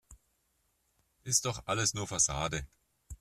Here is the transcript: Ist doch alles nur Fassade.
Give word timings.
Ist 1.25 1.45
doch 1.45 1.67
alles 1.67 1.93
nur 1.93 2.07
Fassade. 2.07 2.65